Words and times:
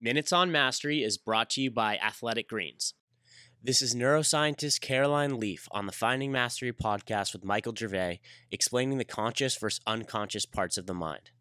Minutes 0.00 0.32
on 0.32 0.52
Mastery 0.52 1.02
is 1.02 1.18
brought 1.18 1.50
to 1.50 1.60
you 1.60 1.72
by 1.72 1.96
Athletic 1.96 2.48
Greens. 2.48 2.94
This 3.60 3.82
is 3.82 3.96
neuroscientist 3.96 4.80
Caroline 4.80 5.40
Leaf 5.40 5.66
on 5.72 5.86
the 5.86 5.92
Finding 5.92 6.30
Mastery 6.30 6.72
podcast 6.72 7.32
with 7.32 7.44
Michael 7.44 7.74
Gervais, 7.74 8.20
explaining 8.52 8.98
the 8.98 9.04
conscious 9.04 9.56
versus 9.56 9.80
unconscious 9.88 10.46
parts 10.46 10.78
of 10.78 10.86
the 10.86 10.94
mind. 10.94 11.32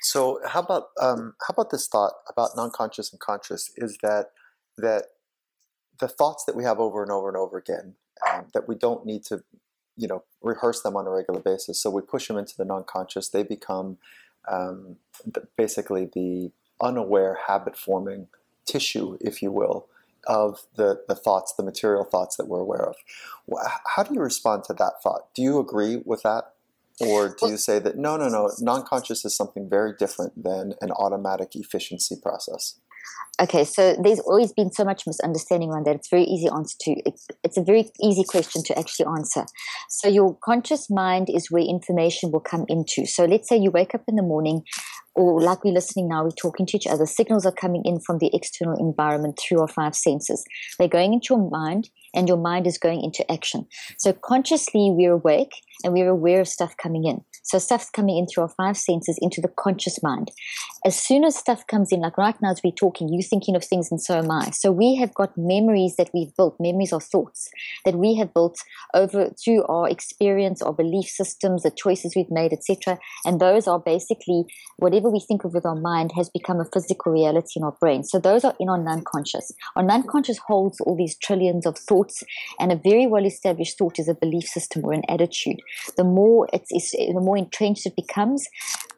So, 0.00 0.40
how 0.44 0.62
about 0.62 0.88
um, 1.00 1.34
how 1.46 1.52
about 1.52 1.70
this 1.70 1.86
thought 1.86 2.14
about 2.28 2.56
non-conscious 2.56 3.12
and 3.12 3.20
conscious? 3.20 3.70
Is 3.76 3.98
that 4.02 4.30
that 4.78 5.04
the 6.00 6.08
thoughts 6.08 6.44
that 6.46 6.56
we 6.56 6.64
have 6.64 6.80
over 6.80 7.04
and 7.04 7.12
over 7.12 7.28
and 7.28 7.36
over 7.36 7.56
again 7.56 7.94
um, 8.28 8.46
that 8.52 8.66
we 8.66 8.74
don't 8.74 9.06
need 9.06 9.22
to, 9.26 9.44
you 9.96 10.08
know, 10.08 10.24
rehearse 10.42 10.82
them 10.82 10.96
on 10.96 11.06
a 11.06 11.10
regular 11.10 11.40
basis. 11.40 11.80
So 11.80 11.90
we 11.90 12.02
push 12.02 12.26
them 12.26 12.36
into 12.36 12.54
the 12.58 12.64
non-conscious. 12.64 13.28
They 13.28 13.44
become 13.44 13.98
um, 14.50 14.96
basically 15.56 16.10
the 16.12 16.50
unaware 16.80 17.38
habit 17.46 17.76
forming 17.76 18.28
tissue, 18.66 19.16
if 19.20 19.42
you 19.42 19.50
will, 19.50 19.86
of 20.26 20.60
the, 20.74 21.02
the 21.08 21.14
thoughts, 21.14 21.54
the 21.56 21.62
material 21.62 22.04
thoughts 22.04 22.36
that 22.36 22.48
we're 22.48 22.60
aware 22.60 22.82
of. 22.82 22.96
How 23.94 24.02
do 24.02 24.14
you 24.14 24.20
respond 24.20 24.64
to 24.64 24.74
that 24.74 24.94
thought? 25.02 25.32
Do 25.34 25.42
you 25.42 25.58
agree 25.58 26.02
with 26.04 26.22
that? 26.22 26.52
Or 26.98 27.28
do 27.28 27.50
you 27.50 27.58
say 27.58 27.78
that 27.78 27.96
no, 27.96 28.16
no, 28.16 28.28
no, 28.28 28.50
non 28.60 28.82
conscious 28.82 29.24
is 29.24 29.36
something 29.36 29.68
very 29.68 29.92
different 29.98 30.42
than 30.42 30.72
an 30.80 30.90
automatic 30.92 31.54
efficiency 31.54 32.16
process? 32.22 32.78
Okay, 33.38 33.64
so 33.64 33.94
there's 34.02 34.20
always 34.20 34.52
been 34.54 34.72
so 34.72 34.82
much 34.82 35.06
misunderstanding 35.06 35.70
around 35.70 35.84
that. 35.84 35.96
It's 35.96 36.08
very 36.08 36.24
easy 36.24 36.48
answer 36.48 36.74
to. 36.80 36.92
It's, 37.04 37.26
it's 37.44 37.58
a 37.58 37.62
very 37.62 37.90
easy 38.02 38.24
question 38.24 38.62
to 38.64 38.78
actually 38.78 39.06
answer. 39.14 39.44
So 39.90 40.08
your 40.08 40.38
conscious 40.42 40.88
mind 40.88 41.28
is 41.28 41.50
where 41.50 41.62
information 41.62 42.32
will 42.32 42.40
come 42.40 42.64
into. 42.68 43.04
So 43.04 43.26
let's 43.26 43.46
say 43.46 43.58
you 43.58 43.70
wake 43.70 43.94
up 43.94 44.04
in 44.08 44.16
the 44.16 44.22
morning 44.22 44.62
or 45.16 45.40
like 45.40 45.64
we're 45.64 45.72
listening 45.72 46.08
now, 46.08 46.22
we're 46.22 46.30
talking 46.30 46.66
to 46.66 46.76
each 46.76 46.86
other, 46.86 47.06
signals 47.06 47.46
are 47.46 47.52
coming 47.52 47.82
in 47.84 48.00
from 48.00 48.18
the 48.18 48.30
external 48.34 48.78
environment 48.78 49.38
through 49.38 49.60
our 49.60 49.68
five 49.68 49.96
senses. 49.96 50.44
They're 50.78 50.88
going 50.88 51.14
into 51.14 51.28
your 51.30 51.50
mind, 51.50 51.88
and 52.16 52.26
your 52.26 52.38
mind 52.38 52.66
is 52.66 52.78
going 52.78 53.04
into 53.04 53.30
action. 53.30 53.66
So 53.98 54.12
consciously, 54.12 54.90
we're 54.90 55.12
awake 55.12 55.52
and 55.84 55.92
we're 55.92 56.08
aware 56.08 56.40
of 56.40 56.48
stuff 56.48 56.76
coming 56.76 57.04
in. 57.04 57.22
So 57.44 57.58
stuff's 57.58 57.90
coming 57.90 58.18
in 58.18 58.26
through 58.26 58.44
our 58.44 58.54
five 58.56 58.76
senses 58.76 59.18
into 59.22 59.40
the 59.40 59.52
conscious 59.56 60.02
mind. 60.02 60.32
As 60.84 60.98
soon 60.98 61.24
as 61.24 61.36
stuff 61.36 61.64
comes 61.68 61.92
in, 61.92 62.00
like 62.00 62.18
right 62.18 62.34
now 62.42 62.50
as 62.50 62.60
we're 62.64 62.72
talking, 62.72 63.08
you're 63.08 63.22
thinking 63.22 63.54
of 63.54 63.64
things 63.64 63.88
and 63.90 64.02
so 64.02 64.18
am 64.18 64.30
I. 64.30 64.50
So 64.50 64.72
we 64.72 64.96
have 64.96 65.14
got 65.14 65.36
memories 65.36 65.94
that 65.96 66.10
we've 66.12 66.34
built, 66.36 66.56
memories 66.58 66.92
or 66.92 67.00
thoughts 67.00 67.48
that 67.84 67.94
we 67.94 68.16
have 68.16 68.34
built 68.34 68.58
over 68.94 69.30
through 69.42 69.64
our 69.66 69.88
experience, 69.88 70.60
our 70.62 70.72
belief 70.72 71.06
systems, 71.06 71.62
the 71.62 71.70
choices 71.70 72.14
we've 72.16 72.30
made, 72.30 72.52
etc. 72.52 72.98
And 73.24 73.40
those 73.40 73.68
are 73.68 73.78
basically 73.78 74.44
whatever 74.78 75.10
we 75.10 75.20
think 75.20 75.44
of 75.44 75.54
with 75.54 75.66
our 75.66 75.76
mind 75.76 76.12
has 76.16 76.28
become 76.28 76.60
a 76.60 76.68
physical 76.72 77.12
reality 77.12 77.52
in 77.56 77.64
our 77.64 77.76
brain. 77.80 78.02
So 78.02 78.18
those 78.18 78.44
are 78.44 78.54
in 78.58 78.68
our 78.68 78.82
non-conscious. 78.82 79.52
Our 79.76 79.82
non-conscious 79.82 80.38
holds 80.46 80.80
all 80.80 80.96
these 80.96 81.16
trillions 81.18 81.66
of 81.66 81.78
thoughts, 81.78 82.05
and 82.58 82.72
a 82.72 82.76
very 82.76 83.06
well-established 83.06 83.78
thought 83.78 83.98
is 83.98 84.08
a 84.08 84.14
belief 84.14 84.44
system 84.44 84.84
or 84.84 84.92
an 84.92 85.02
attitude. 85.08 85.60
The 85.96 86.04
more 86.04 86.48
it's 86.52 86.70
the 86.92 87.20
more 87.20 87.36
entrenched 87.36 87.86
it 87.86 87.96
becomes, 87.96 88.46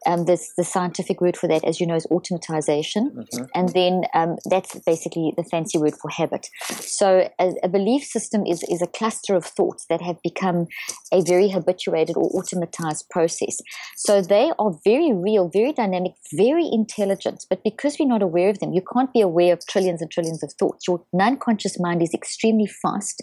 um, 0.09 0.25
this, 0.25 0.55
the 0.57 0.65
scientific 0.65 1.21
word 1.21 1.37
for 1.37 1.49
that, 1.49 1.63
as 1.65 1.81
you 1.81 1.87
know, 1.87 1.95
is 1.95 2.07
automatization. 2.07 3.13
Mm-hmm. 3.13 3.45
And 3.55 3.69
then 3.75 4.05
um, 4.15 4.37
that's 4.49 4.79
basically 4.87 5.35
the 5.37 5.45
fancy 5.45 5.77
word 5.77 5.95
for 6.01 6.11
habit. 6.11 6.49
So 6.81 7.29
a, 7.39 7.53
a, 7.63 7.69
belief 7.69 8.05
system 8.05 8.47
is, 8.47 8.63
is 8.71 8.81
a 8.81 8.87
cluster 8.87 9.35
of 9.35 9.45
thoughts 9.45 9.85
that 9.91 10.01
have 10.01 10.17
become 10.23 10.67
a 11.13 11.21
very 11.21 11.51
habituated 11.51 12.17
or 12.17 12.31
automatized 12.31 13.11
process. 13.11 13.61
So 13.97 14.23
they 14.23 14.51
are 14.59 14.73
very 14.83 15.13
real, 15.13 15.51
very 15.51 15.75
dynamic, 15.75 16.13
very 16.33 16.67
intelligent. 16.73 17.45
But 17.51 17.63
because 17.63 17.99
we're 18.01 18.09
not 18.09 18.23
aware 18.23 18.49
of 18.49 18.61
them, 18.61 18.73
you 18.73 18.83
can't 18.95 19.13
be 19.13 19.21
aware 19.21 19.53
of 19.53 19.61
trillions 19.67 20.01
and 20.01 20.11
trillions 20.11 20.43
of 20.43 20.55
thoughts. 20.59 20.89
Your 20.89 21.05
non-conscious 21.13 21.79
mind 21.79 22.03
is 22.03 22.15
extremely 22.15 22.67
fast. 22.67 23.23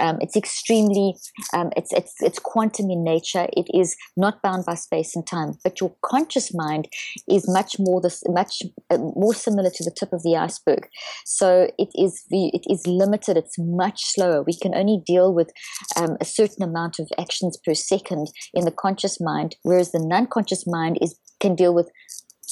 Um, 0.00 0.16
it's 0.22 0.36
extremely, 0.36 1.14
um, 1.52 1.70
it's, 1.76 1.92
it's, 1.92 2.14
it's 2.20 2.38
quantum 2.38 2.90
in 2.90 3.04
nature. 3.04 3.48
It 3.52 3.66
is 3.74 3.96
not 4.16 4.40
bound 4.40 4.64
by 4.64 4.76
space 4.76 5.14
and 5.14 5.26
time. 5.26 5.58
But 5.62 5.78
your 5.78 5.94
conscious 6.02 6.21
mind 6.54 6.88
is 7.28 7.48
much 7.48 7.76
more 7.78 8.00
this 8.00 8.22
much 8.28 8.62
uh, 8.90 8.98
more 8.98 9.34
similar 9.34 9.70
to 9.70 9.84
the 9.84 9.90
tip 9.90 10.12
of 10.12 10.22
the 10.22 10.36
iceberg. 10.36 10.88
So 11.24 11.70
it 11.78 11.88
is 11.94 12.24
it 12.30 12.64
is 12.68 12.86
limited. 12.86 13.36
It's 13.36 13.58
much 13.58 14.04
slower. 14.04 14.42
We 14.42 14.56
can 14.56 14.74
only 14.74 15.02
deal 15.04 15.32
with 15.32 15.50
um, 15.96 16.16
a 16.20 16.24
certain 16.24 16.62
amount 16.62 16.98
of 16.98 17.08
actions 17.18 17.58
per 17.64 17.74
second 17.74 18.28
in 18.54 18.64
the 18.64 18.70
conscious 18.70 19.20
mind, 19.20 19.56
whereas 19.62 19.92
the 19.92 20.04
non-conscious 20.04 20.64
mind 20.66 20.98
is 21.00 21.18
can 21.40 21.54
deal 21.54 21.74
with 21.74 21.90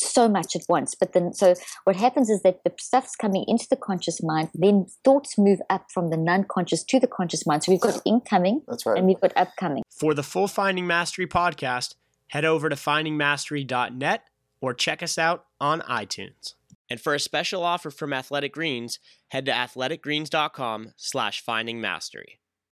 so 0.00 0.28
much 0.28 0.56
at 0.56 0.62
once. 0.68 0.94
But 0.94 1.12
then, 1.12 1.32
so 1.32 1.54
what 1.84 1.96
happens 1.96 2.30
is 2.30 2.42
that 2.42 2.60
the 2.64 2.72
stuff's 2.78 3.16
coming 3.16 3.44
into 3.46 3.66
the 3.68 3.76
conscious 3.76 4.22
mind, 4.22 4.50
then 4.54 4.86
thoughts 5.04 5.38
move 5.38 5.60
up 5.68 5.86
from 5.92 6.10
the 6.10 6.16
non 6.16 6.44
conscious 6.44 6.82
to 6.84 6.98
the 6.98 7.06
conscious 7.06 7.46
mind. 7.46 7.64
So 7.64 7.72
we've 7.72 7.80
got 7.80 8.00
incoming 8.04 8.62
That's 8.66 8.86
right. 8.86 8.98
and 8.98 9.06
we've 9.06 9.20
got 9.20 9.32
upcoming. 9.36 9.82
For 9.90 10.14
the 10.14 10.22
full 10.22 10.48
Finding 10.48 10.86
Mastery 10.86 11.26
podcast, 11.26 11.94
head 12.30 12.44
over 12.44 12.68
to 12.68 12.76
findingmastery.net 12.76 14.24
or 14.60 14.74
check 14.74 15.02
us 15.02 15.18
out 15.18 15.46
on 15.60 15.80
iTunes. 15.82 16.54
And 16.88 17.00
for 17.00 17.14
a 17.14 17.20
special 17.20 17.62
offer 17.62 17.90
from 17.90 18.12
Athletic 18.12 18.52
Greens, 18.52 18.98
head 19.28 19.46
to 19.46 19.52
athleticgreens.com 19.52 20.94
slash 20.96 21.44
findingmastery. 21.44 22.38